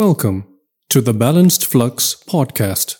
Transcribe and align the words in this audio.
Welcome 0.00 0.46
to 0.90 1.00
the 1.00 1.12
Balanced 1.12 1.66
Flux 1.66 2.14
podcast. 2.14 2.98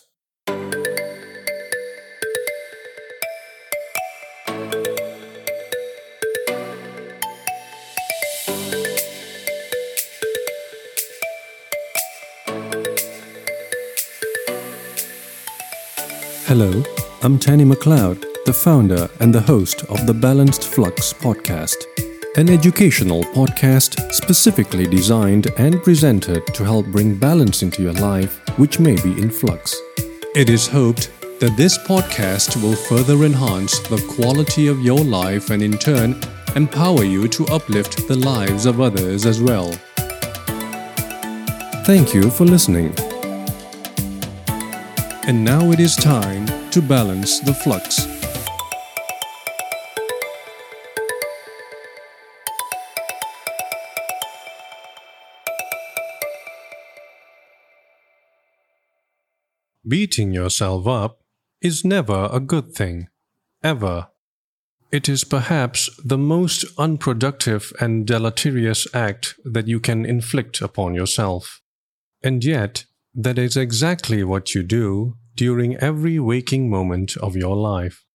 Hello, 16.47 16.83
I'm 17.21 17.39
Tanny 17.39 17.63
McLeod, 17.63 18.25
the 18.45 18.51
founder 18.51 19.09
and 19.21 19.33
the 19.33 19.39
host 19.39 19.85
of 19.85 20.05
the 20.05 20.13
Balanced 20.13 20.65
Flux 20.65 21.13
podcast, 21.13 21.77
an 22.35 22.47
educational 22.49 23.23
podcast 23.23 24.11
specifically 24.13 24.85
designed 24.85 25.47
and 25.57 25.81
presented 25.83 26.45
to 26.53 26.63
help 26.63 26.85
bring 26.87 27.15
balance 27.15 27.63
into 27.63 27.81
your 27.81 27.93
life, 27.93 28.39
which 28.59 28.79
may 28.79 28.95
be 29.01 29.19
in 29.19 29.31
flux. 29.31 29.75
It 30.35 30.47
is 30.49 30.67
hoped 30.67 31.11
that 31.39 31.57
this 31.57 31.77
podcast 31.79 32.61
will 32.61 32.75
further 32.75 33.25
enhance 33.25 33.79
the 33.79 34.05
quality 34.15 34.67
of 34.67 34.79
your 34.79 35.03
life 35.03 35.49
and, 35.49 35.63
in 35.63 35.71
turn, 35.71 36.21
empower 36.55 37.03
you 37.03 37.27
to 37.29 37.47
uplift 37.47 38.07
the 38.07 38.17
lives 38.17 38.67
of 38.67 38.79
others 38.79 39.25
as 39.25 39.41
well. 39.41 39.71
Thank 41.83 42.13
you 42.13 42.29
for 42.29 42.45
listening. 42.45 42.93
And 45.25 45.43
now 45.43 45.71
it 45.71 45.79
is 45.79 45.95
time 45.95 46.45
to 46.69 46.81
balance 46.81 47.39
the 47.39 47.53
flux. 47.53 48.08
Beating 59.89 60.31
yourself 60.31 60.85
up 60.85 61.23
is 61.63 61.83
never 61.83 62.29
a 62.31 62.39
good 62.39 62.73
thing, 62.75 63.07
ever. 63.63 64.09
It 64.91 65.09
is 65.09 65.23
perhaps 65.23 65.89
the 66.05 66.17
most 66.17 66.63
unproductive 66.77 67.73
and 67.79 68.05
deleterious 68.05 68.85
act 68.93 69.33
that 69.43 69.67
you 69.67 69.79
can 69.79 70.05
inflict 70.05 70.61
upon 70.61 70.93
yourself. 70.93 71.61
And 72.21 72.45
yet, 72.45 72.85
that 73.15 73.39
is 73.39 73.57
exactly 73.57 74.23
what 74.23 74.53
you 74.53 74.61
do 74.61 75.15
during 75.35 75.75
every 75.77 76.19
waking 76.19 76.69
moment 76.69 77.17
of 77.17 77.35
your 77.35 77.55
life. 77.55 78.05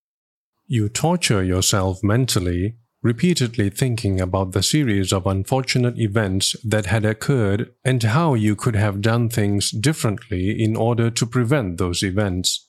You 0.68 0.88
torture 0.88 1.42
yourself 1.42 1.98
mentally, 2.04 2.76
repeatedly 3.04 3.68
thinking 3.68 4.18
about 4.18 4.52
the 4.52 4.62
series 4.62 5.12
of 5.12 5.26
unfortunate 5.26 5.98
events 5.98 6.56
that 6.64 6.86
had 6.86 7.04
occurred 7.04 7.70
and 7.84 8.02
how 8.02 8.32
you 8.32 8.56
could 8.56 8.74
have 8.74 9.02
done 9.02 9.28
things 9.28 9.70
differently 9.70 10.50
in 10.50 10.74
order 10.74 11.10
to 11.10 11.26
prevent 11.26 11.76
those 11.76 12.02
events. 12.02 12.66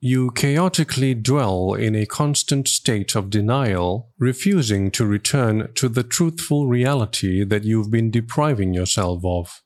You 0.00 0.32
chaotically 0.32 1.14
dwell 1.14 1.74
in 1.74 1.94
a 1.94 2.04
constant 2.04 2.66
state 2.66 3.14
of 3.14 3.30
denial, 3.30 4.10
refusing 4.18 4.90
to 4.90 5.06
return 5.06 5.72
to 5.76 5.88
the 5.88 6.02
truthful 6.02 6.66
reality 6.66 7.44
that 7.44 7.62
you've 7.62 7.90
been 7.90 8.10
depriving 8.10 8.74
yourself 8.74 9.24
of. 9.24 9.62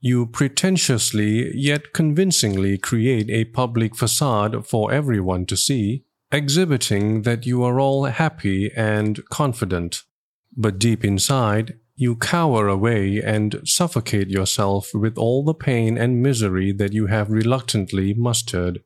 You 0.00 0.26
pretentiously 0.26 1.56
yet 1.56 1.94
convincingly 1.94 2.76
create 2.76 3.30
a 3.30 3.46
public 3.46 3.96
facade 3.96 4.66
for 4.66 4.92
everyone 4.92 5.46
to 5.46 5.56
see, 5.56 6.04
exhibiting 6.32 7.22
that 7.22 7.46
you 7.46 7.62
are 7.62 7.80
all 7.80 8.04
happy 8.04 8.70
and 8.76 9.24
confident. 9.28 10.02
But 10.56 10.78
deep 10.78 11.04
inside, 11.04 11.78
you 11.94 12.16
cower 12.16 12.68
away 12.68 13.22
and 13.22 13.60
suffocate 13.64 14.28
yourself 14.28 14.90
with 14.94 15.16
all 15.16 15.44
the 15.44 15.54
pain 15.54 15.96
and 15.96 16.22
misery 16.22 16.72
that 16.72 16.92
you 16.92 17.06
have 17.06 17.30
reluctantly 17.30 18.12
mustered. 18.14 18.82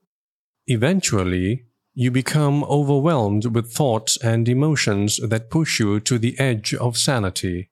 Eventually, 0.66 1.64
you 1.94 2.10
become 2.10 2.62
overwhelmed 2.64 3.46
with 3.46 3.72
thoughts 3.72 4.16
and 4.18 4.48
emotions 4.48 5.18
that 5.18 5.50
push 5.50 5.80
you 5.80 5.98
to 6.00 6.18
the 6.18 6.38
edge 6.38 6.72
of 6.74 6.96
sanity. 6.96 7.70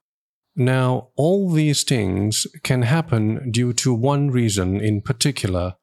Now, 0.56 1.10
all 1.14 1.52
these 1.52 1.84
things 1.84 2.46
can 2.64 2.82
happen 2.82 3.52
due 3.52 3.72
to 3.74 3.94
one 3.94 4.30
reason 4.30 4.80
in 4.80 5.02
particular 5.02 5.76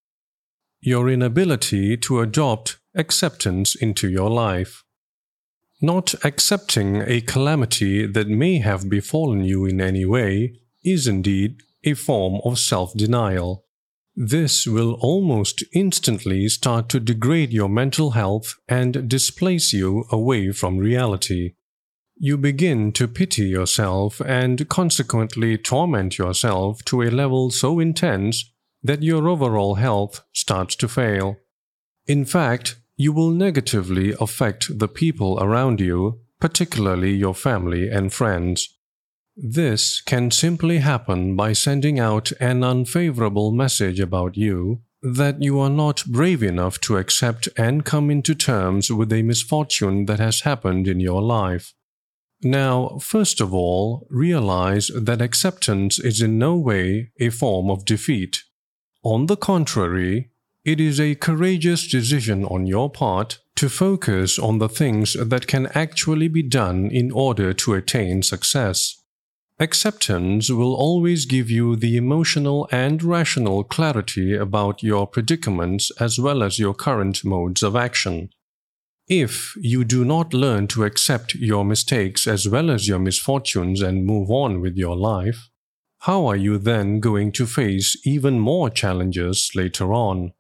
your 0.82 1.10
inability 1.10 1.98
to 1.98 2.20
adopt 2.20 2.78
acceptance 2.96 3.76
into 3.76 4.10
your 4.10 4.30
life. 4.30 4.84
Not 5.82 6.16
accepting 6.24 7.02
a 7.02 7.22
calamity 7.22 8.08
that 8.08 8.28
may 8.28 8.60
have 8.60 8.90
befallen 8.90 9.44
you 9.44 9.66
in 9.66 9.82
any 9.82 10.06
way 10.06 10.60
is 10.84 11.08
indeed 11.08 11.62
a 11.84 11.94
form 11.94 12.42
of 12.44 12.58
self 12.58 12.94
denial. 12.94 13.66
This 14.16 14.66
will 14.66 14.94
almost 15.02 15.64
instantly 15.74 16.48
start 16.48 16.88
to 16.90 17.00
degrade 17.00 17.52
your 17.52 17.68
mental 17.70 18.12
health 18.12 18.56
and 18.68 19.10
displace 19.10 19.74
you 19.74 20.06
away 20.10 20.52
from 20.52 20.78
reality 20.78 21.54
you 22.18 22.38
begin 22.38 22.92
to 22.94 23.08
pity 23.08 23.48
yourself 23.48 24.22
and 24.22 24.70
consequently 24.70 25.58
torment 25.58 26.18
yourself 26.18 26.84
to 26.86 27.02
a 27.02 27.12
level 27.12 27.52
so 27.52 27.80
intense 27.80 28.54
that 28.82 29.04
your 29.04 29.28
overall 29.28 29.76
health 29.76 30.24
starts 30.32 30.76
to 30.78 30.88
fail. 30.88 31.38
In 32.08 32.24
fact, 32.24 32.78
you 32.98 33.12
will 33.12 33.32
negatively 33.32 34.14
affect 34.20 34.80
the 34.80 34.88
people 34.88 35.38
around 35.42 35.80
you, 35.80 36.20
particularly 36.40 37.14
your 37.14 37.36
family 37.36 37.90
and 37.90 38.14
friends. 38.14 38.78
This 39.36 40.02
can 40.02 40.32
simply 40.32 40.78
happen 40.78 41.36
by 41.36 41.54
sending 41.54 42.00
out 42.00 42.32
an 42.40 42.64
unfavorable 42.64 43.52
message 43.52 44.00
about 44.00 44.38
you 44.38 44.82
that 45.02 45.42
you 45.42 45.60
are 45.60 45.70
not 45.70 46.06
brave 46.06 46.42
enough 46.42 46.80
to 46.82 46.98
accept 46.98 47.48
and 47.58 47.86
come 47.86 48.10
into 48.10 48.34
terms 48.34 48.92
with 48.92 49.12
a 49.12 49.22
misfortune 49.22 50.06
that 50.06 50.20
has 50.20 50.42
happened 50.42 50.88
in 50.88 51.00
your 51.00 51.22
life. 51.22 51.74
Now, 52.42 52.98
first 53.00 53.40
of 53.42 53.54
all, 53.54 54.08
realize 54.10 54.90
that 54.96 55.22
acceptance 55.22 56.00
is 56.00 56.22
in 56.22 56.40
no 56.40 56.56
way 56.56 57.12
a 57.20 57.30
form 57.30 57.70
of 57.70 57.86
defeat. 57.86 58.44
On 59.04 59.28
the 59.28 59.38
contrary, 59.38 60.32
it 60.66 60.82
is 60.82 61.00
a 61.00 61.14
courageous 61.14 61.88
decision 61.88 62.44
on 62.46 62.66
your 62.66 62.90
part 62.90 63.38
to 63.56 63.70
focus 63.70 64.40
on 64.40 64.58
the 64.58 64.68
things 64.68 65.14
that 65.14 65.46
can 65.46 65.68
actually 65.68 66.28
be 66.28 66.42
done 66.42 66.90
in 66.92 67.12
order 67.12 67.54
to 67.54 67.76
attain 67.76 68.24
success. 68.24 69.04
Acceptance 69.60 70.50
will 70.50 70.74
always 70.74 71.26
give 71.26 71.52
you 71.52 71.76
the 71.76 71.96
emotional 71.96 72.68
and 72.72 73.04
rational 73.04 73.64
clarity 73.64 74.36
about 74.36 74.82
your 74.82 75.06
predicaments 75.06 75.92
as 76.00 76.20
well 76.20 76.42
as 76.42 76.58
your 76.58 76.74
current 76.74 77.24
modes 77.24 77.62
of 77.62 77.76
action. 77.76 78.30
If 79.08 79.54
you 79.56 79.84
do 79.84 80.04
not 80.04 80.34
learn 80.34 80.66
to 80.70 80.84
accept 80.84 81.36
your 81.36 81.64
mistakes 81.64 82.26
as 82.26 82.50
well 82.50 82.72
as 82.72 82.88
your 82.88 83.00
misfortunes 83.00 83.82
and 83.82 84.04
move 84.04 84.32
on 84.32 84.62
with 84.62 84.76
your 84.76 84.98
life, 84.98 85.48
how 86.00 86.26
are 86.26 86.36
you 86.36 86.58
then 86.58 87.00
going 87.00 87.32
to 87.34 87.46
face 87.46 87.96
even 88.04 88.40
more 88.40 88.72
challenges 88.72 89.52
later 89.56 89.94
on? 89.94 90.34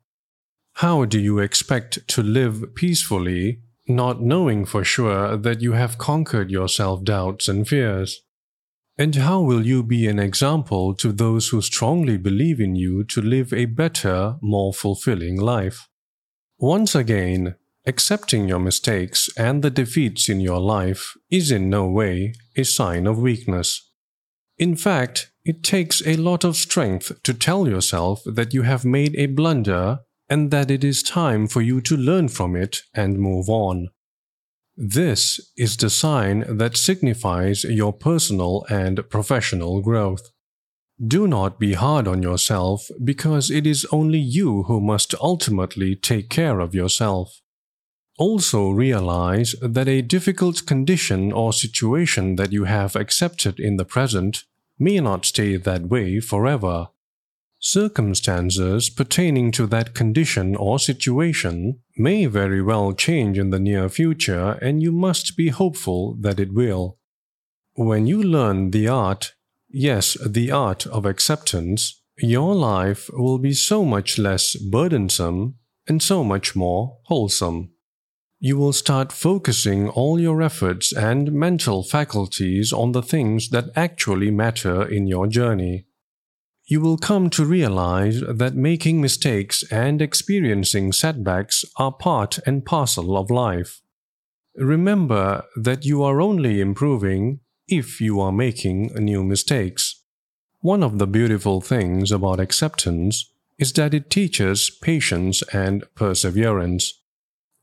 How 0.75 1.05
do 1.05 1.19
you 1.19 1.39
expect 1.39 2.07
to 2.09 2.23
live 2.23 2.75
peacefully, 2.75 3.61
not 3.87 4.21
knowing 4.21 4.65
for 4.65 4.83
sure 4.83 5.37
that 5.37 5.61
you 5.61 5.73
have 5.73 5.97
conquered 5.97 6.51
your 6.51 6.67
self 6.67 7.03
doubts 7.03 7.47
and 7.47 7.67
fears? 7.67 8.21
And 8.97 9.15
how 9.15 9.41
will 9.41 9.65
you 9.65 9.83
be 9.83 10.07
an 10.07 10.19
example 10.19 10.93
to 10.95 11.11
those 11.11 11.49
who 11.49 11.61
strongly 11.61 12.17
believe 12.17 12.59
in 12.59 12.75
you 12.75 13.03
to 13.05 13.21
live 13.21 13.51
a 13.51 13.65
better, 13.65 14.37
more 14.41 14.73
fulfilling 14.73 15.39
life? 15.39 15.89
Once 16.57 16.95
again, 16.95 17.55
Accepting 17.87 18.47
your 18.47 18.59
mistakes 18.59 19.29
and 19.37 19.61
the 19.61 19.69
defeats 19.69 20.27
in 20.27 20.39
your 20.39 20.59
life 20.59 21.15
is 21.29 21.51
in 21.51 21.69
no 21.69 21.87
way 21.87 22.33
a 22.55 22.63
sign 22.63 23.05
of 23.05 23.19
weakness. 23.19 23.91
In 24.57 24.75
fact, 24.75 25.31
it 25.43 25.61
takes 25.61 26.05
a 26.07 26.15
lot 26.15 26.43
of 26.43 26.55
strength 26.55 27.21
to 27.21 27.33
tell 27.33 27.67
yourself 27.67 28.23
that 28.25 28.55
you 28.55 28.63
have 28.63 28.85
made 28.85 29.15
a 29.15 29.27
blunder 29.27 29.99
and 30.29 30.51
that 30.51 30.71
it 30.71 30.83
is 30.83 31.03
time 31.03 31.47
for 31.47 31.61
you 31.61 31.81
to 31.81 31.95
learn 31.95 32.27
from 32.27 32.55
it 32.55 32.81
and 32.93 33.19
move 33.19 33.49
on. 33.49 33.89
This 34.77 35.39
is 35.55 35.77
the 35.77 35.89
sign 35.89 36.43
that 36.57 36.75
signifies 36.75 37.63
your 37.63 37.93
personal 37.93 38.65
and 38.69 39.09
professional 39.09 39.81
growth. 39.81 40.31
Do 41.05 41.27
not 41.27 41.59
be 41.59 41.73
hard 41.73 42.07
on 42.07 42.23
yourself 42.23 42.89
because 43.03 43.51
it 43.51 43.67
is 43.67 43.85
only 43.91 44.19
you 44.19 44.63
who 44.63 44.81
must 44.81 45.13
ultimately 45.21 45.95
take 45.95 46.29
care 46.29 46.59
of 46.59 46.75
yourself. 46.75 47.41
Also 48.17 48.69
realize 48.69 49.55
that 49.61 49.89
a 49.89 50.01
difficult 50.01 50.65
condition 50.65 51.31
or 51.33 51.51
situation 51.51 52.37
that 52.37 52.53
you 52.53 52.63
have 52.63 52.95
accepted 52.95 53.59
in 53.59 53.75
the 53.75 53.85
present 53.85 54.43
may 54.79 54.99
not 54.99 55.25
stay 55.25 55.57
that 55.57 55.87
way 55.87 56.19
forever. 56.19 56.87
Circumstances 57.67 58.91
pertaining 58.91 59.49
to 59.53 59.65
that 59.65 59.95
condition 59.95 60.55
or 60.55 60.77
situation 60.77 61.79
may 61.97 62.27
very 62.27 62.61
well 62.61 62.93
change 62.93 63.39
in 63.39 63.49
the 63.49 63.59
near 63.59 63.89
future, 63.89 64.51
and 64.61 64.83
you 64.83 64.91
must 64.91 65.35
be 65.35 65.49
hopeful 65.49 66.15
that 66.21 66.39
it 66.39 66.53
will. 66.53 66.99
When 67.73 68.05
you 68.05 68.21
learn 68.21 68.69
the 68.69 68.87
art, 68.87 69.33
yes, 69.67 70.15
the 70.23 70.51
art 70.51 70.85
of 70.85 71.07
acceptance, 71.07 72.03
your 72.19 72.53
life 72.53 73.09
will 73.11 73.39
be 73.39 73.53
so 73.53 73.83
much 73.83 74.19
less 74.19 74.55
burdensome 74.55 75.55
and 75.87 76.03
so 76.03 76.23
much 76.23 76.55
more 76.55 76.99
wholesome. 77.05 77.71
You 78.39 78.57
will 78.57 78.73
start 78.73 79.11
focusing 79.11 79.89
all 79.89 80.19
your 80.19 80.43
efforts 80.43 80.93
and 80.93 81.31
mental 81.31 81.81
faculties 81.81 82.71
on 82.71 82.91
the 82.91 83.01
things 83.01 83.49
that 83.49 83.71
actually 83.75 84.29
matter 84.29 84.87
in 84.87 85.07
your 85.07 85.25
journey. 85.25 85.87
You 86.67 86.81
will 86.81 86.97
come 86.97 87.29
to 87.31 87.45
realize 87.45 88.21
that 88.21 88.55
making 88.55 88.99
mistakes 88.99 89.63
and 89.71 90.01
experiencing 90.01 90.93
setbacks 90.93 91.63
are 91.77 91.91
part 91.91 92.39
and 92.47 92.65
parcel 92.65 93.15
of 93.17 93.29
life. 93.29 93.81
Remember 94.55 95.43
that 95.55 95.85
you 95.85 96.01
are 96.01 96.19
only 96.19 96.59
improving 96.59 97.41
if 97.67 98.01
you 98.01 98.19
are 98.19 98.31
making 98.31 98.87
new 98.95 99.23
mistakes. 99.23 100.01
One 100.61 100.81
of 100.81 100.97
the 100.97 101.05
beautiful 101.05 101.61
things 101.61 102.11
about 102.11 102.39
acceptance 102.39 103.31
is 103.59 103.71
that 103.73 103.93
it 103.93 104.09
teaches 104.09 104.71
patience 104.71 105.43
and 105.53 105.83
perseverance. 105.93 106.99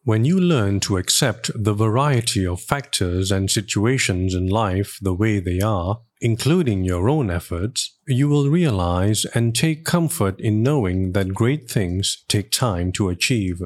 When 0.05 0.25
you 0.25 0.39
learn 0.39 0.79
to 0.81 0.97
accept 0.97 1.51
the 1.55 1.75
variety 1.75 2.47
of 2.47 2.61
factors 2.61 3.33
and 3.33 3.51
situations 3.51 4.35
in 4.35 4.47
life 4.47 4.99
the 5.03 5.15
way 5.15 5.41
they 5.41 5.61
are, 5.61 6.03
including 6.23 6.85
your 6.85 7.09
own 7.09 7.31
efforts, 7.31 7.99
you 8.07 8.29
will 8.29 8.49
realize 8.49 9.25
and 9.35 9.55
take 9.55 9.85
comfort 9.85 10.41
in 10.41 10.63
knowing 10.63 11.13
that 11.13 11.35
great 11.35 11.69
things 11.69 12.25
take 12.29 12.53
time 12.53 12.93
to 12.93 13.09
achieve. 13.09 13.61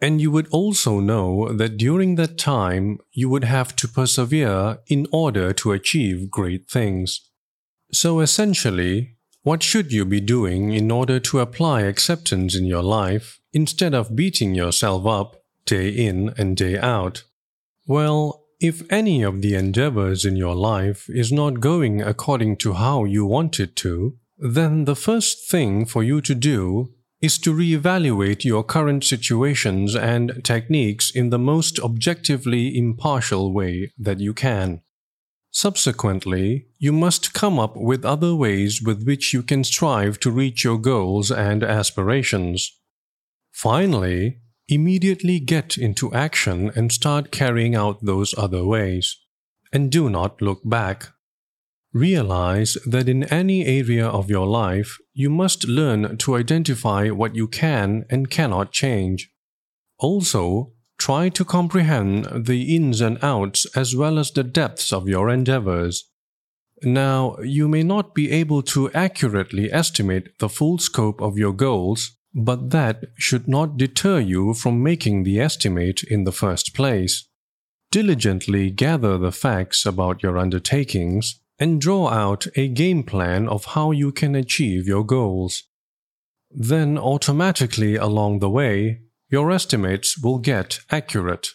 And 0.00 0.20
you 0.20 0.32
would 0.32 0.48
also 0.48 0.98
know 0.98 1.52
that 1.52 1.76
during 1.76 2.16
that 2.16 2.36
time 2.36 2.98
you 3.12 3.28
would 3.28 3.44
have 3.44 3.76
to 3.76 3.86
persevere 3.86 4.78
in 4.88 5.06
order 5.12 5.52
to 5.52 5.70
achieve 5.70 6.30
great 6.30 6.68
things. 6.68 7.20
So 7.92 8.18
essentially, 8.18 9.16
what 9.44 9.62
should 9.62 9.92
you 9.92 10.04
be 10.04 10.20
doing 10.20 10.72
in 10.72 10.90
order 10.90 11.20
to 11.20 11.38
apply 11.38 11.82
acceptance 11.82 12.56
in 12.56 12.66
your 12.66 12.82
life 12.82 13.38
instead 13.52 13.94
of 13.94 14.16
beating 14.16 14.52
yourself 14.52 15.06
up 15.06 15.36
day 15.64 15.90
in 15.90 16.34
and 16.36 16.56
day 16.56 16.76
out? 16.76 17.22
Well, 17.86 18.43
if 18.64 18.82
any 18.90 19.22
of 19.22 19.42
the 19.42 19.54
endeavors 19.54 20.24
in 20.24 20.36
your 20.36 20.54
life 20.54 21.10
is 21.10 21.30
not 21.30 21.60
going 21.60 22.00
according 22.00 22.56
to 22.56 22.72
how 22.72 23.04
you 23.04 23.26
want 23.26 23.60
it 23.60 23.76
to, 23.76 24.16
then 24.38 24.86
the 24.86 24.96
first 24.96 25.50
thing 25.50 25.84
for 25.84 26.02
you 26.02 26.22
to 26.22 26.34
do 26.34 26.88
is 27.20 27.36
to 27.36 27.54
reevaluate 27.54 28.42
your 28.42 28.64
current 28.64 29.04
situations 29.04 29.94
and 29.94 30.42
techniques 30.42 31.10
in 31.10 31.28
the 31.28 31.38
most 31.38 31.78
objectively 31.80 32.74
impartial 32.78 33.52
way 33.52 33.92
that 33.98 34.18
you 34.18 34.32
can. 34.32 34.80
Subsequently, 35.50 36.68
you 36.78 36.90
must 36.90 37.34
come 37.34 37.58
up 37.58 37.76
with 37.76 38.02
other 38.02 38.34
ways 38.34 38.80
with 38.82 39.04
which 39.04 39.34
you 39.34 39.42
can 39.42 39.62
strive 39.62 40.18
to 40.20 40.30
reach 40.30 40.64
your 40.64 40.78
goals 40.78 41.30
and 41.30 41.62
aspirations. 41.62 42.72
Finally, 43.52 44.38
immediately 44.68 45.40
get 45.40 45.76
into 45.76 46.12
action 46.12 46.70
and 46.74 46.90
start 46.92 47.30
carrying 47.30 47.74
out 47.74 48.04
those 48.04 48.34
other 48.36 48.64
ways. 48.64 49.16
And 49.72 49.90
do 49.90 50.08
not 50.08 50.40
look 50.40 50.60
back. 50.64 51.08
Realize 51.92 52.76
that 52.86 53.08
in 53.08 53.24
any 53.24 53.64
area 53.66 54.06
of 54.06 54.30
your 54.30 54.46
life, 54.46 54.98
you 55.12 55.30
must 55.30 55.68
learn 55.68 56.16
to 56.18 56.36
identify 56.36 57.08
what 57.08 57.34
you 57.36 57.46
can 57.46 58.04
and 58.10 58.30
cannot 58.30 58.72
change. 58.72 59.30
Also, 59.98 60.74
Try 60.98 61.28
to 61.30 61.44
comprehend 61.44 62.46
the 62.46 62.74
ins 62.74 63.00
and 63.00 63.18
outs 63.22 63.66
as 63.76 63.94
well 63.96 64.18
as 64.18 64.30
the 64.30 64.44
depths 64.44 64.92
of 64.92 65.08
your 65.08 65.28
endeavors. 65.28 66.10
Now, 66.82 67.36
you 67.42 67.68
may 67.68 67.82
not 67.82 68.14
be 68.14 68.30
able 68.30 68.62
to 68.62 68.90
accurately 68.92 69.72
estimate 69.72 70.38
the 70.38 70.48
full 70.48 70.78
scope 70.78 71.20
of 71.20 71.38
your 71.38 71.52
goals, 71.52 72.16
but 72.34 72.70
that 72.70 73.04
should 73.16 73.46
not 73.46 73.76
deter 73.76 74.18
you 74.18 74.54
from 74.54 74.82
making 74.82 75.22
the 75.22 75.40
estimate 75.40 76.02
in 76.02 76.24
the 76.24 76.32
first 76.32 76.74
place. 76.74 77.28
Diligently 77.90 78.70
gather 78.70 79.16
the 79.16 79.30
facts 79.30 79.86
about 79.86 80.22
your 80.22 80.36
undertakings 80.36 81.40
and 81.58 81.80
draw 81.80 82.08
out 82.08 82.46
a 82.56 82.66
game 82.66 83.04
plan 83.04 83.48
of 83.48 83.66
how 83.66 83.92
you 83.92 84.10
can 84.10 84.34
achieve 84.34 84.88
your 84.88 85.04
goals. 85.04 85.62
Then, 86.50 86.98
automatically 86.98 87.94
along 87.94 88.40
the 88.40 88.50
way, 88.50 89.02
your 89.30 89.52
estimates 89.52 90.18
will 90.18 90.38
get 90.38 90.80
accurate. 90.90 91.48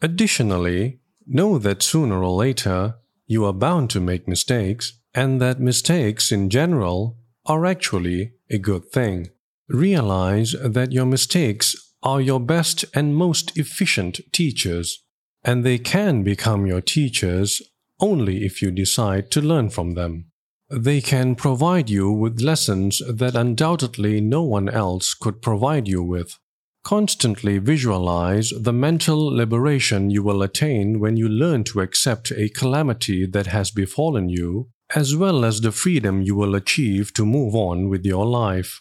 Additionally, 0.00 1.00
know 1.26 1.58
that 1.58 1.82
sooner 1.82 2.22
or 2.22 2.34
later 2.34 2.94
you 3.26 3.44
are 3.44 3.52
bound 3.52 3.90
to 3.90 4.00
make 4.00 4.26
mistakes 4.26 4.98
and 5.14 5.40
that 5.40 5.60
mistakes 5.60 6.32
in 6.32 6.48
general 6.48 7.18
are 7.44 7.66
actually 7.66 8.32
a 8.50 8.58
good 8.58 8.90
thing. 8.90 9.28
Realize 9.68 10.54
that 10.64 10.92
your 10.92 11.06
mistakes 11.06 11.76
are 12.02 12.20
your 12.20 12.40
best 12.40 12.84
and 12.94 13.14
most 13.14 13.56
efficient 13.58 14.20
teachers, 14.32 15.04
and 15.44 15.64
they 15.64 15.78
can 15.78 16.22
become 16.22 16.66
your 16.66 16.80
teachers 16.80 17.60
only 18.00 18.44
if 18.44 18.62
you 18.62 18.70
decide 18.70 19.30
to 19.30 19.40
learn 19.40 19.68
from 19.68 19.94
them. 19.94 20.30
They 20.70 21.00
can 21.00 21.34
provide 21.34 21.90
you 21.90 22.10
with 22.10 22.40
lessons 22.40 23.02
that 23.08 23.34
undoubtedly 23.34 24.20
no 24.20 24.42
one 24.42 24.68
else 24.68 25.14
could 25.14 25.42
provide 25.42 25.88
you 25.88 26.02
with. 26.02 26.38
Constantly 26.84 27.58
visualize 27.58 28.52
the 28.58 28.72
mental 28.72 29.26
liberation 29.26 30.10
you 30.10 30.22
will 30.22 30.42
attain 30.42 31.00
when 31.00 31.16
you 31.16 31.28
learn 31.28 31.64
to 31.64 31.80
accept 31.80 32.32
a 32.32 32.48
calamity 32.48 33.26
that 33.26 33.48
has 33.48 33.70
befallen 33.70 34.28
you, 34.28 34.70
as 34.94 35.16
well 35.16 35.44
as 35.44 35.60
the 35.60 35.72
freedom 35.72 36.22
you 36.22 36.34
will 36.34 36.54
achieve 36.54 37.12
to 37.14 37.26
move 37.26 37.54
on 37.54 37.88
with 37.88 38.06
your 38.06 38.24
life. 38.24 38.80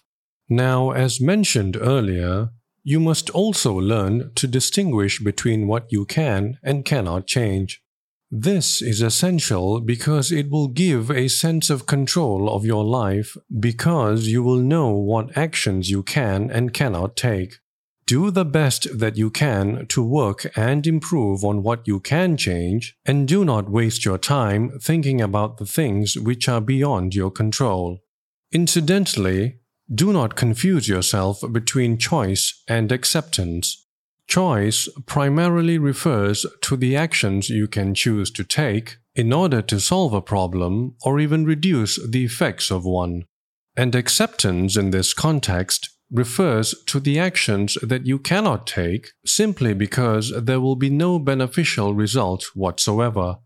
Now, 0.50 0.92
as 0.92 1.20
mentioned 1.20 1.78
earlier, 1.80 2.50
you 2.84 3.00
must 3.02 3.30
also 3.32 3.74
learn 3.74 4.32
to 4.36 4.48
distinguish 4.48 5.20
between 5.20 5.68
what 5.68 5.92
you 5.92 6.06
can 6.06 6.58
and 6.64 6.86
cannot 6.86 7.28
change. 7.28 7.82
This 8.32 8.82
is 8.82 9.02
essential 9.02 9.82
because 9.82 10.32
it 10.32 10.50
will 10.50 10.68
give 10.68 11.10
a 11.10 11.28
sense 11.28 11.70
of 11.70 11.86
control 11.86 12.50
of 12.50 12.66
your 12.66 12.84
life 12.84 13.36
because 13.60 14.28
you 14.28 14.44
will 14.44 14.58
know 14.58 14.92
what 14.92 15.38
actions 15.38 15.90
you 15.90 16.04
can 16.04 16.50
and 16.50 16.74
cannot 16.74 17.16
take. 17.16 17.60
Do 18.06 18.32
the 18.32 18.46
best 18.46 19.00
that 19.00 19.18
you 19.18 19.30
can 19.30 19.86
to 19.88 20.02
work 20.02 20.50
and 20.58 20.88
improve 20.88 21.44
on 21.44 21.64
what 21.64 21.86
you 21.86 22.00
can 22.00 22.38
change, 22.38 22.96
and 23.06 23.28
do 23.28 23.44
not 23.44 23.70
waste 23.70 24.06
your 24.06 24.18
time 24.18 24.80
thinking 24.82 25.20
about 25.20 25.58
the 25.58 25.66
things 25.66 26.18
which 26.18 26.48
are 26.48 26.62
beyond 26.62 27.16
your 27.16 27.32
control. 27.32 28.00
Incidentally, 28.54 29.60
do 29.94 30.12
not 30.12 30.36
confuse 30.36 30.88
yourself 30.88 31.42
between 31.52 31.98
choice 31.98 32.64
and 32.68 32.92
acceptance. 32.92 33.86
Choice 34.28 34.90
primarily 35.06 35.78
refers 35.78 36.46
to 36.62 36.76
the 36.76 36.96
actions 36.98 37.50
you 37.50 37.68
can 37.68 37.94
choose 37.94 38.30
to 38.32 38.44
take 38.44 38.98
in 39.16 39.32
order 39.32 39.62
to 39.62 39.80
solve 39.80 40.14
a 40.14 40.22
problem 40.22 40.96
or 41.04 41.20
even 41.20 41.46
reduce 41.46 41.98
the 42.06 42.26
effects 42.26 42.70
of 42.70 42.84
one. 42.84 43.24
And 43.76 43.96
acceptance 43.96 44.76
in 44.76 44.92
this 44.92 45.14
context 45.14 45.90
refers 46.12 46.76
to 46.86 47.00
the 47.00 47.20
actions 47.20 47.78
that 47.82 48.06
you 48.06 48.20
cannot 48.20 48.68
take 48.68 49.10
simply 49.26 49.74
because 49.74 50.34
there 50.36 50.62
will 50.62 50.76
be 50.76 50.90
no 50.90 51.20
beneficial 51.20 51.94
result 51.94 52.46
whatsoever. 52.54 53.38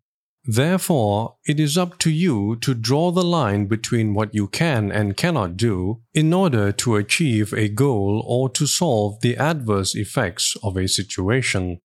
Therefore, 0.43 1.36
it 1.45 1.60
is 1.60 1.77
up 1.77 2.00
to 2.00 2.10
you 2.10 2.55
to 2.62 2.74
draw 2.74 3.12
the 3.12 3.24
line 3.24 3.67
between 3.67 4.15
what 4.15 4.33
you 4.33 4.48
can 4.48 4.91
and 4.91 5.15
cannot 5.15 5.55
do 5.55 6.01
in 6.13 6.33
order 6.33 6.71
to 6.71 6.95
achieve 6.95 7.53
a 7.53 7.69
goal 7.69 8.24
or 8.25 8.50
to 8.50 8.65
solve 8.65 9.21
the 9.21 9.38
adverse 9.38 9.93
effects 9.93 10.57
of 10.63 10.77
a 10.77 10.88
situation. 10.88 11.79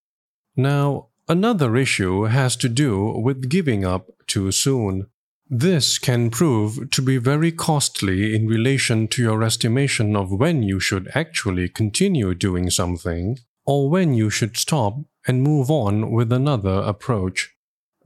Now, 0.56 1.08
another 1.28 1.76
issue 1.76 2.24
has 2.24 2.56
to 2.56 2.70
do 2.70 3.18
with 3.18 3.50
giving 3.50 3.84
up 3.84 4.08
too 4.26 4.50
soon. 4.52 5.08
This 5.48 5.98
can 5.98 6.30
prove 6.30 6.90
to 6.90 7.02
be 7.02 7.18
very 7.18 7.52
costly 7.52 8.34
in 8.34 8.46
relation 8.46 9.06
to 9.08 9.22
your 9.22 9.42
estimation 9.42 10.16
of 10.16 10.32
when 10.32 10.62
you 10.62 10.80
should 10.80 11.10
actually 11.14 11.68
continue 11.68 12.34
doing 12.34 12.70
something 12.70 13.38
or 13.66 13.90
when 13.90 14.14
you 14.14 14.30
should 14.30 14.56
stop 14.56 14.94
and 15.26 15.42
move 15.42 15.70
on 15.70 16.10
with 16.10 16.32
another 16.32 16.82
approach. 16.86 17.55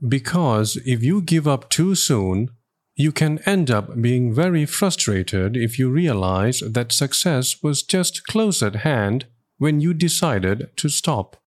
Because 0.07 0.77
if 0.85 1.03
you 1.03 1.21
give 1.21 1.47
up 1.47 1.69
too 1.69 1.95
soon, 1.95 2.49
you 2.95 3.11
can 3.11 3.39
end 3.39 3.71
up 3.71 4.01
being 4.01 4.33
very 4.33 4.65
frustrated 4.65 5.55
if 5.55 5.79
you 5.79 5.89
realize 5.89 6.59
that 6.59 6.91
success 6.91 7.61
was 7.63 7.83
just 7.83 8.25
close 8.25 8.61
at 8.61 8.77
hand 8.77 9.25
when 9.57 9.79
you 9.79 9.93
decided 9.93 10.69
to 10.77 10.89
stop. 10.89 11.37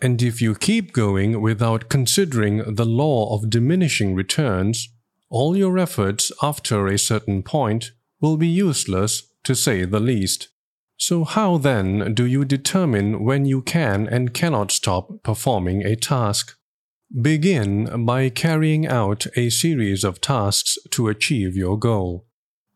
And 0.00 0.22
if 0.22 0.42
you 0.42 0.54
keep 0.54 0.92
going 0.92 1.40
without 1.40 1.88
considering 1.88 2.74
the 2.74 2.84
law 2.84 3.34
of 3.34 3.50
diminishing 3.50 4.14
returns, 4.14 4.88
all 5.30 5.56
your 5.56 5.78
efforts 5.78 6.30
after 6.42 6.86
a 6.86 6.98
certain 6.98 7.42
point 7.42 7.92
will 8.20 8.36
be 8.36 8.48
useless 8.48 9.22
to 9.44 9.54
say 9.54 9.84
the 9.84 10.00
least. 10.00 10.48
So, 10.96 11.24
how 11.24 11.58
then 11.58 12.14
do 12.14 12.24
you 12.24 12.44
determine 12.44 13.24
when 13.24 13.46
you 13.46 13.62
can 13.62 14.06
and 14.06 14.32
cannot 14.32 14.70
stop 14.70 15.22
performing 15.22 15.84
a 15.84 15.96
task? 15.96 16.56
Begin 17.20 18.04
by 18.04 18.28
carrying 18.28 18.88
out 18.88 19.28
a 19.36 19.48
series 19.48 20.02
of 20.02 20.20
tasks 20.20 20.76
to 20.90 21.06
achieve 21.06 21.56
your 21.56 21.78
goal. 21.78 22.26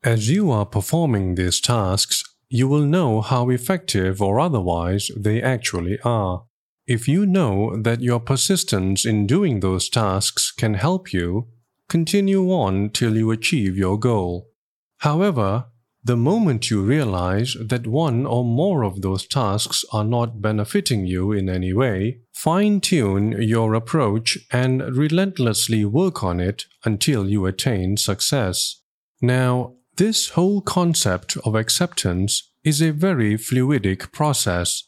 As 0.05 0.31
you 0.31 0.53
are 0.53 0.65
performing 0.65 1.35
these 1.35 1.61
tasks, 1.61 2.23
you 2.49 2.69
will 2.69 2.85
know 2.85 3.21
how 3.21 3.51
effective 3.51 4.23
or 4.23 4.39
otherwise 4.39 5.11
they 5.17 5.43
actually 5.43 5.99
are. 6.05 6.45
If 6.87 7.09
you 7.09 7.27
know 7.27 7.77
that 7.83 8.01
your 8.01 8.21
persistence 8.21 9.05
in 9.05 9.27
doing 9.27 9.59
those 9.59 9.89
tasks 9.89 10.53
can 10.53 10.75
help 10.75 11.13
you, 11.13 11.49
continue 11.89 12.53
on 12.53 12.91
till 12.91 13.17
you 13.17 13.33
achieve 13.33 13.77
your 13.77 13.99
goal. 13.99 14.51
However, 14.99 15.65
the 16.09 16.17
moment 16.17 16.71
you 16.71 16.81
realize 16.81 17.55
that 17.61 17.87
one 17.87 18.25
or 18.25 18.43
more 18.43 18.83
of 18.83 19.03
those 19.03 19.27
tasks 19.27 19.85
are 19.93 20.05
not 20.05 20.41
benefiting 20.41 21.05
you 21.05 21.33
in 21.33 21.51
any 21.51 21.75
way, 21.75 22.21
fine 22.33 22.81
tune 22.81 23.33
your 23.43 23.75
approach 23.75 24.39
and 24.51 24.81
relentlessly 24.97 25.85
work 25.85 26.25
on 26.25 26.41
it 26.41 26.65
until 26.83 27.29
you 27.29 27.45
attain 27.45 27.95
success. 27.99 28.81
Now, 29.21 29.75
this 29.99 30.31
whole 30.31 30.63
concept 30.63 31.37
of 31.45 31.55
acceptance 31.55 32.51
is 32.65 32.81
a 32.81 32.91
very 32.91 33.35
fluidic 33.35 34.11
process. 34.11 34.85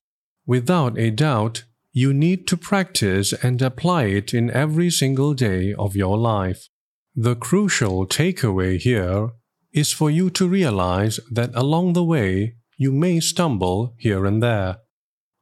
Without 0.47 0.99
a 0.99 1.11
doubt, 1.11 1.65
you 1.93 2.15
need 2.15 2.47
to 2.47 2.57
practice 2.57 3.35
and 3.45 3.61
apply 3.61 4.05
it 4.05 4.33
in 4.33 4.51
every 4.53 4.89
single 4.89 5.35
day 5.35 5.75
of 5.75 5.95
your 5.95 6.17
life. 6.17 6.69
The 7.15 7.37
crucial 7.37 8.07
takeaway 8.07 8.81
here 8.81 9.33
is 9.73 9.93
for 9.93 10.11
you 10.11 10.31
to 10.31 10.49
realize 10.49 11.21
that 11.31 11.51
along 11.55 11.93
the 11.93 12.05
way 12.05 12.57
you 12.77 12.93
may 12.93 13.21
stumble 13.21 13.95
here 13.99 14.25
and 14.25 14.43
there. 14.43 14.79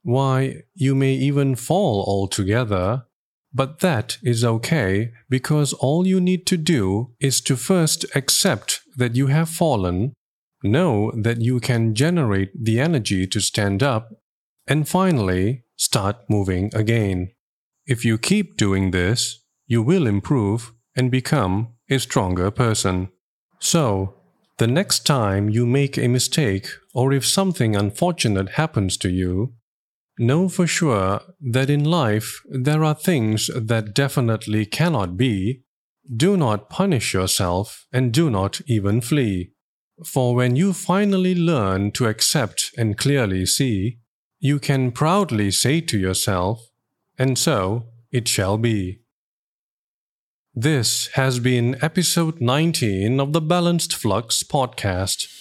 Why, 0.03 0.63
you 0.75 0.95
may 0.95 1.15
even 1.15 1.55
fall 1.55 2.05
altogether, 2.07 3.05
but 3.53 3.81
that 3.81 4.19
is 4.23 4.45
okay 4.45 5.13
because 5.29 5.73
all 5.73 6.07
you 6.07 6.21
need 6.21 6.47
to 6.47 6.57
do 6.57 7.15
is 7.21 7.41
to 7.43 7.57
first 7.57 8.05
accept 8.15 8.81
that 8.97 9.17
you 9.17 9.29
have 9.29 9.49
fallen, 9.49 10.15
know 10.63 11.13
that 11.15 11.41
you 11.41 11.61
can 11.61 11.95
generate 11.95 12.51
the 12.55 12.81
energy 12.81 13.27
to 13.27 13.41
stand 13.41 13.83
up, 13.83 14.11
and 14.67 14.89
finally 14.89 15.65
start 15.77 16.17
moving 16.29 16.71
again. 16.75 17.31
If 17.87 18.05
you 18.05 18.19
keep 18.19 18.57
doing 18.57 18.91
this, 18.91 19.45
you 19.67 19.83
will 19.83 20.07
improve 20.07 20.73
and 20.97 21.11
become 21.11 21.75
a 21.89 21.99
stronger 21.99 22.51
person. 22.51 23.09
So, 23.61 24.18
the 24.59 24.67
next 24.67 25.07
time 25.07 25.49
you 25.49 25.67
make 25.67 25.97
a 25.97 26.09
mistake 26.09 26.69
or 26.93 27.13
if 27.13 27.25
something 27.27 27.75
unfortunate 27.75 28.51
happens 28.51 28.97
to 28.99 29.09
you, 29.09 29.55
know 30.19 30.49
for 30.49 30.67
sure 30.67 31.21
that 31.41 31.71
in 31.71 31.85
life 31.85 32.41
there 32.51 32.85
are 32.85 32.95
things 32.95 33.51
that 33.55 33.95
definitely 33.95 34.67
cannot 34.67 35.17
be. 35.17 35.63
Do 36.15 36.37
not 36.37 36.71
punish 36.71 37.15
yourself 37.15 37.87
and 37.93 38.13
do 38.13 38.31
not 38.31 38.61
even 38.67 39.01
flee. 39.01 39.53
For 40.05 40.35
when 40.35 40.57
you 40.57 40.73
finally 40.73 41.35
learn 41.35 41.93
to 41.93 42.07
accept 42.07 42.73
and 42.77 42.97
clearly 42.97 43.47
see, 43.47 43.99
you 44.41 44.59
can 44.59 44.93
proudly 44.93 45.51
say 45.51 45.81
to 45.83 45.99
yourself, 45.99 46.69
and 47.19 47.37
so 47.37 47.87
it 48.13 48.29
shall 48.29 48.57
be. 48.59 49.01
This 50.61 51.07
has 51.13 51.39
been 51.39 51.77
episode 51.81 52.41
19 52.41 53.21
of 53.21 53.33
the 53.33 53.41
Balanced 53.41 53.95
Flux 53.95 54.43
podcast. 54.43 55.38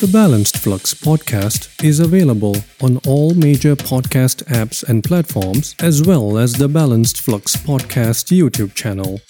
The 0.00 0.06
Balanced 0.06 0.58
Flux 0.58 0.94
podcast 0.94 1.84
is 1.84 1.98
available 1.98 2.54
on 2.80 2.98
all 2.98 3.34
major 3.34 3.74
podcast 3.74 4.44
apps 4.44 4.88
and 4.88 5.02
platforms, 5.02 5.74
as 5.80 6.04
well 6.04 6.38
as 6.38 6.52
the 6.52 6.68
Balanced 6.68 7.20
Flux 7.20 7.56
podcast 7.56 8.30
YouTube 8.30 8.74
channel. 8.74 9.20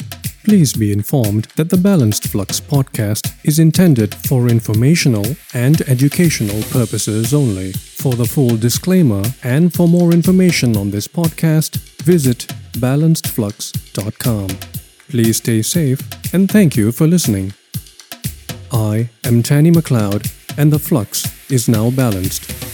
Please 0.45 0.75
be 0.75 0.93
informed 0.93 1.47
that 1.57 1.71
the 1.71 1.79
Balanced 1.79 2.29
Flux 2.29 2.61
podcast 2.61 3.35
is 3.45 3.59
intended 3.59 4.15
for 4.15 4.49
informational 4.49 5.25
and 5.55 5.81
educational 5.89 6.63
purposes 6.65 7.33
only. 7.33 7.73
For 7.73 8.13
the 8.13 8.27
full 8.27 8.59
disclaimer 8.59 9.23
and 9.43 9.73
for 9.73 9.89
more 9.89 10.13
information 10.13 10.77
on 10.77 10.91
this 10.91 11.09
podcast, 11.09 11.79
visit 12.03 12.41
balancedflux.com. 12.73 14.49
Please 15.09 15.39
stay 15.39 15.63
safe 15.63 16.03
and 16.35 16.51
thank 16.51 16.77
you 16.77 16.93
for 16.93 17.07
listening. 17.07 17.55
I 18.71 19.09
am 19.25 19.43
Tanny 19.43 19.71
McLeod 19.71 20.31
and 20.59 20.73
the 20.73 20.79
flux 20.79 21.25
is 21.51 21.69
now 21.69 21.89
balanced. 21.91 22.68